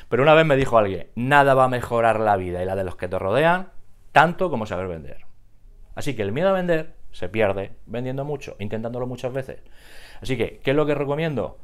Pero 0.08 0.24
una 0.24 0.34
vez 0.34 0.46
me 0.46 0.56
dijo 0.56 0.78
alguien, 0.78 1.08
nada 1.16 1.54
va 1.56 1.66
a 1.66 1.70
mejorar 1.70 2.22
la 2.22 2.38
vida 2.38 2.64
y 2.64 2.66
la 2.66 2.78
de 2.78 2.86
los 2.86 2.96
que 2.96 3.10
te 3.10 3.20
rodean 3.20 3.72
tanto 4.14 4.50
como 4.50 4.66
saber 4.66 4.88
vender. 4.88 5.26
Así 5.94 6.16
que 6.16 6.22
el 6.22 6.32
miedo 6.32 6.50
a 6.50 6.54
vender 6.54 6.97
se 7.12 7.30
pierde 7.30 7.72
vendiendo 7.86 8.26
mucho, 8.26 8.56
intentándolo 8.60 9.08
muchas 9.08 9.34
veces. 9.34 9.60
Así 10.22 10.38
que, 10.38 10.60
¿qué 10.64 10.72
es 10.72 10.78
lo 10.78 10.86
que 10.86 10.96
recomiendo? 10.96 11.58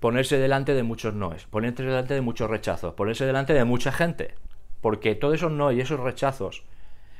Ponerse 0.00 0.38
delante 0.38 0.74
de 0.74 0.82
muchos 0.82 1.14
noes, 1.14 1.46
ponerse 1.46 1.82
delante 1.82 2.14
de 2.14 2.20
muchos 2.20 2.50
rechazos, 2.50 2.94
ponerse 2.94 3.26
delante 3.26 3.54
de 3.54 3.64
mucha 3.64 3.92
gente. 3.92 4.34
Porque 4.80 5.14
todos 5.14 5.34
esos 5.34 5.52
no 5.52 5.72
y 5.72 5.80
esos 5.80 6.00
rechazos 6.00 6.64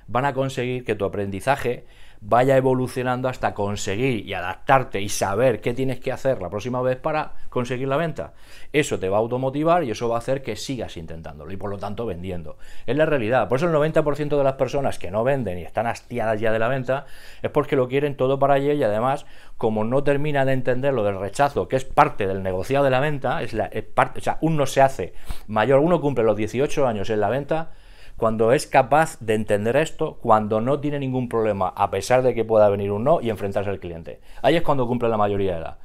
van 0.07 0.25
a 0.25 0.35
conseguir 0.35 0.85
que 0.85 0.95
tu 0.95 1.05
aprendizaje 1.05 1.87
vaya 2.21 2.57
evolucionando 2.57 3.29
hasta 3.29 3.55
conseguir 3.55 4.27
y 4.27 4.35
adaptarte 4.35 5.01
y 5.01 5.09
saber 5.09 5.61
qué 5.61 5.75
tienes 5.75 6.01
que 6.01 6.13
hacer 6.13 6.41
la 6.41 6.51
próxima 6.51 6.83
vez 6.83 6.97
para 6.97 7.33
conseguir 7.49 7.89
la 7.89 7.97
venta. 7.97 8.33
Eso 8.73 8.99
te 8.99 9.09
va 9.09 9.17
a 9.17 9.21
automotivar 9.21 9.85
y 9.85 9.91
eso 9.91 10.09
va 10.09 10.17
a 10.17 10.19
hacer 10.19 10.43
que 10.43 10.57
sigas 10.57 10.97
intentándolo 10.97 11.53
y 11.53 11.57
por 11.57 11.71
lo 11.71 11.79
tanto 11.79 12.07
vendiendo. 12.07 12.57
Es 12.87 12.97
la 12.97 13.07
realidad. 13.07 13.49
Por 13.49 13.59
eso 13.59 13.67
el 13.67 13.75
90% 13.75 14.37
de 14.37 14.45
las 14.45 14.55
personas 14.55 14.99
que 14.99 15.11
no 15.11 15.25
venden 15.25 15.59
y 15.59 15.63
están 15.63 15.87
hastiadas 15.87 16.41
ya 16.41 16.53
de 16.53 16.59
la 16.59 16.69
venta 16.69 17.07
es 17.43 17.51
porque 17.51 17.77
lo 17.77 17.89
quieren 17.89 18.17
todo 18.17 18.39
para 18.39 18.55
ayer 18.55 18.77
y 18.77 18.83
además 18.83 19.27
como 19.57 19.85
no 19.85 20.05
termina 20.05 20.45
de 20.45 20.53
entender 20.53 20.93
lo 20.93 21.05
del 21.05 21.19
rechazo, 21.19 21.69
que 21.69 21.77
es 21.77 21.85
parte 21.85 22.27
del 22.27 22.43
negociado 22.43 22.85
de 22.85 22.91
la 22.91 23.01
venta, 23.01 23.43
es, 23.43 23.55
la, 23.55 23.71
parte, 23.95 24.21
o 24.21 24.23
sea, 24.23 24.39
uno 24.43 24.67
se 24.67 24.83
hace 24.83 25.15
mayor, 25.47 25.81
uno 25.81 26.01
cumple 26.01 26.25
los 26.25 26.37
18 26.37 26.87
años 26.87 27.09
en 27.11 27.21
la 27.21 27.29
venta, 27.29 27.71
cuando 28.17 28.53
es 28.53 28.67
capaz 28.67 29.19
de 29.21 29.35
entender 29.35 29.77
esto, 29.77 30.19
cuando 30.21 30.61
no 30.61 30.81
tiene 30.81 30.99
ningún 30.99 31.29
problema, 31.29 31.69
a 31.69 31.91
pesar 31.91 32.23
de 32.23 32.35
que 32.35 32.45
pueda 32.45 32.69
venir 32.69 32.91
un 32.91 33.05
no, 33.05 33.21
y 33.21 33.29
enfrentarse 33.29 33.69
al 33.69 33.79
cliente. 33.79 34.21
Ahí 34.43 34.57
es 34.57 34.63
cuando 34.63 34.87
cumple 34.87 35.09
la 35.09 35.19
mayoría 35.19 35.53
de 35.53 35.61
edad. 35.61 35.79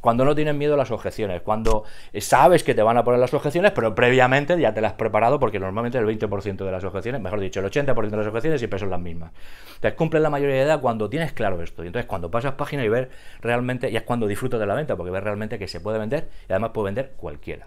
Cuando 0.00 0.26
no 0.26 0.34
tienes 0.34 0.54
miedo 0.54 0.74
a 0.74 0.76
las 0.76 0.90
objeciones, 0.90 1.40
cuando 1.40 1.84
sabes 2.18 2.62
que 2.62 2.74
te 2.74 2.82
van 2.82 2.98
a 2.98 3.04
poner 3.04 3.18
las 3.18 3.32
objeciones, 3.32 3.72
pero 3.72 3.94
previamente 3.94 4.60
ya 4.60 4.74
te 4.74 4.82
las 4.82 4.92
has 4.92 4.98
preparado, 4.98 5.40
porque 5.40 5.58
normalmente 5.58 5.96
el 5.96 6.04
20% 6.04 6.56
de 6.56 6.70
las 6.70 6.84
objeciones, 6.84 7.22
mejor 7.22 7.40
dicho, 7.40 7.60
el 7.60 7.66
80% 7.66 8.10
de 8.10 8.16
las 8.18 8.26
objeciones 8.26 8.60
siempre 8.60 8.78
son 8.78 8.90
las 8.90 9.00
mismas. 9.00 9.32
Entonces 9.76 9.94
cumple 9.94 10.20
la 10.20 10.28
mayoría 10.28 10.56
de 10.56 10.62
edad 10.62 10.80
cuando 10.82 11.08
tienes 11.08 11.32
claro 11.32 11.60
esto. 11.62 11.82
Y 11.82 11.86
entonces 11.86 12.06
cuando 12.06 12.30
pasas 12.30 12.52
página 12.52 12.84
y 12.84 12.88
ver 12.90 13.08
realmente, 13.40 13.90
y 13.90 13.96
es 13.96 14.02
cuando 14.02 14.26
disfrutas 14.26 14.60
de 14.60 14.66
la 14.66 14.74
venta, 14.74 14.94
porque 14.94 15.10
ves 15.10 15.24
realmente 15.24 15.58
que 15.58 15.68
se 15.68 15.80
puede 15.80 15.98
vender 15.98 16.28
y 16.48 16.52
además 16.52 16.72
puede 16.72 16.84
vender 16.86 17.14
cualquiera 17.16 17.66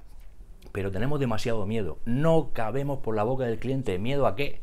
pero 0.71 0.91
tenemos 0.91 1.19
demasiado 1.19 1.65
miedo. 1.65 1.99
No 2.05 2.51
cabemos 2.53 2.99
por 2.99 3.15
la 3.15 3.23
boca 3.23 3.45
del 3.45 3.59
cliente. 3.59 3.99
¿Miedo 3.99 4.27
a 4.27 4.35
qué? 4.35 4.61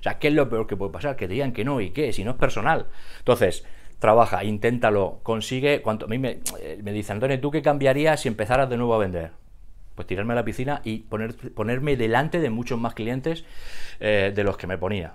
O 0.00 0.02
sea, 0.02 0.18
¿qué 0.18 0.28
es 0.28 0.34
lo 0.34 0.48
peor 0.48 0.66
que 0.66 0.76
puede 0.76 0.92
pasar? 0.92 1.16
Que 1.16 1.26
te 1.26 1.34
digan 1.34 1.52
que 1.52 1.64
no 1.64 1.80
y 1.80 1.90
qué, 1.90 2.12
si 2.12 2.24
no 2.24 2.32
es 2.32 2.36
personal. 2.36 2.86
Entonces, 3.18 3.66
trabaja, 3.98 4.44
inténtalo, 4.44 5.20
consigue. 5.22 5.82
Cuanto, 5.82 6.06
a 6.06 6.08
mí 6.08 6.18
me, 6.18 6.40
eh, 6.60 6.80
me 6.82 6.92
dice 6.92 7.12
Antonio, 7.12 7.40
¿tú 7.40 7.50
qué 7.50 7.62
cambiarías 7.62 8.20
si 8.20 8.28
empezaras 8.28 8.70
de 8.70 8.76
nuevo 8.76 8.94
a 8.94 8.98
vender? 8.98 9.32
Pues 9.94 10.06
tirarme 10.06 10.34
a 10.34 10.36
la 10.36 10.44
piscina 10.44 10.80
y 10.84 10.98
poner, 10.98 11.34
ponerme 11.54 11.96
delante 11.96 12.40
de 12.40 12.50
muchos 12.50 12.78
más 12.78 12.94
clientes 12.94 13.44
eh, 13.98 14.32
de 14.34 14.44
los 14.44 14.56
que 14.56 14.68
me 14.68 14.78
ponía. 14.78 15.14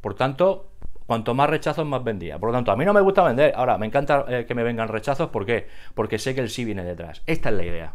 Por 0.00 0.14
tanto, 0.14 0.72
cuanto 1.06 1.34
más 1.34 1.48
rechazos, 1.48 1.86
más 1.86 2.02
vendía. 2.02 2.38
Por 2.38 2.48
lo 2.48 2.54
tanto, 2.54 2.72
a 2.72 2.76
mí 2.76 2.84
no 2.84 2.92
me 2.92 3.00
gusta 3.00 3.22
vender. 3.22 3.52
Ahora, 3.54 3.78
me 3.78 3.86
encanta 3.86 4.24
eh, 4.28 4.44
que 4.46 4.54
me 4.54 4.64
vengan 4.64 4.88
rechazos. 4.88 5.30
¿Por 5.30 5.46
qué? 5.46 5.68
Porque 5.94 6.18
sé 6.18 6.34
que 6.34 6.40
el 6.40 6.50
sí 6.50 6.64
viene 6.64 6.84
detrás. 6.84 7.22
Esta 7.26 7.50
es 7.50 7.54
la 7.54 7.64
idea. 7.64 7.94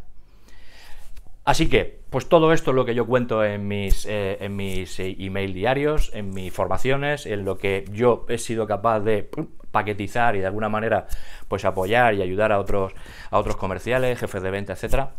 Así 1.49 1.67
que, 1.67 2.03
pues 2.11 2.29
todo 2.29 2.53
esto 2.53 2.69
es 2.69 2.75
lo 2.75 2.85
que 2.85 2.93
yo 2.93 3.07
cuento 3.07 3.43
en 3.43 3.67
mis, 3.67 4.05
eh, 4.05 4.37
en 4.39 4.55
mis 4.55 4.99
eh, 4.99 5.15
email 5.17 5.51
diarios, 5.51 6.11
en 6.13 6.29
mis 6.29 6.53
formaciones, 6.53 7.25
en 7.25 7.43
lo 7.43 7.57
que 7.57 7.85
yo 7.91 8.27
he 8.29 8.37
sido 8.37 8.67
capaz 8.67 8.99
de 8.99 9.27
paquetizar 9.71 10.35
y 10.35 10.41
de 10.41 10.45
alguna 10.45 10.69
manera 10.69 11.07
pues 11.47 11.65
apoyar 11.65 12.13
y 12.13 12.21
ayudar 12.21 12.51
a 12.51 12.59
otros, 12.59 12.93
a 13.31 13.39
otros 13.39 13.55
comerciales, 13.55 14.19
jefes 14.19 14.43
de 14.43 14.51
venta, 14.51 14.73
etcétera. 14.73 15.15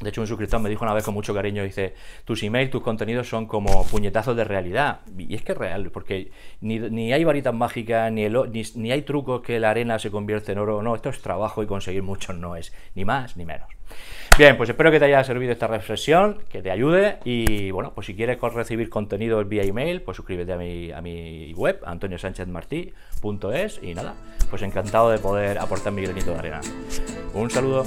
De 0.00 0.10
hecho, 0.10 0.20
un 0.20 0.28
suscriptor 0.28 0.60
me 0.60 0.68
dijo 0.68 0.84
una 0.84 0.94
vez 0.94 1.04
con 1.04 1.14
mucho 1.14 1.34
cariño, 1.34 1.64
dice, 1.64 1.94
tus 2.24 2.42
emails, 2.44 2.70
tus 2.70 2.82
contenidos 2.82 3.28
son 3.28 3.46
como 3.46 3.84
puñetazos 3.86 4.36
de 4.36 4.44
realidad. 4.44 5.00
Y 5.16 5.34
es 5.34 5.42
que 5.42 5.52
es 5.52 5.58
real, 5.58 5.90
porque 5.90 6.30
ni, 6.60 7.12
hay 7.12 7.24
varitas 7.24 7.52
mágicas, 7.52 8.12
ni, 8.12 8.28
ni, 8.28 8.62
ni, 8.76 8.92
hay 8.92 9.02
trucos 9.02 9.40
que 9.42 9.58
la 9.58 9.70
arena 9.70 9.98
se 9.98 10.12
convierte 10.12 10.52
en 10.52 10.58
oro. 10.58 10.82
No, 10.82 10.94
esto 10.94 11.08
es 11.08 11.20
trabajo 11.20 11.64
y 11.64 11.66
conseguir 11.66 12.04
mucho 12.04 12.32
no 12.32 12.54
es, 12.54 12.72
ni 12.94 13.04
más 13.04 13.36
ni 13.36 13.44
menos. 13.44 13.68
Bien, 14.38 14.56
pues 14.56 14.68
espero 14.68 14.92
que 14.92 15.00
te 15.00 15.06
haya 15.06 15.24
servido 15.24 15.50
esta 15.50 15.66
reflexión, 15.66 16.38
que 16.48 16.62
te 16.62 16.70
ayude 16.70 17.18
y 17.24 17.72
bueno, 17.72 17.92
pues 17.92 18.06
si 18.06 18.14
quieres 18.14 18.38
recibir 18.40 18.88
contenido 18.88 19.44
vía 19.44 19.64
email, 19.64 20.02
pues 20.02 20.16
suscríbete 20.16 20.52
a 20.52 20.56
mi, 20.56 20.92
a 20.92 21.00
mi 21.00 21.52
web, 21.54 21.80
antoniosanchezmartí.es 21.84 23.80
y 23.82 23.94
nada, 23.94 24.14
pues 24.48 24.62
encantado 24.62 25.10
de 25.10 25.18
poder 25.18 25.58
aportar 25.58 25.92
mi 25.92 26.02
granito 26.02 26.32
de 26.34 26.38
arena. 26.38 26.60
Un 27.34 27.50
saludo. 27.50 27.84